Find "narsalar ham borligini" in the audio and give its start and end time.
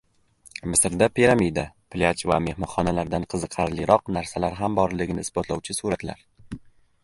4.19-5.27